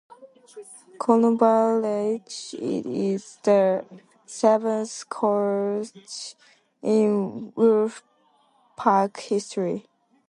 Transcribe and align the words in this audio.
Knoblauch 0.99 2.59
is 2.59 3.37
the 3.43 3.85
seventh 4.25 5.07
coach 5.09 6.33
in 6.81 7.53
Wolf 7.55 8.03
Pack 8.75 9.19
history. 9.19 9.85